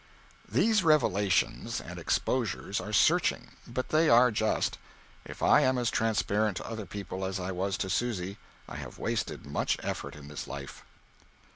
[0.49, 4.79] These revelations and exposures are searching, but they are just
[5.25, 8.97] If I am as transparent to other people as I was to Susy, I have
[8.97, 10.83] wasted much effort in this life.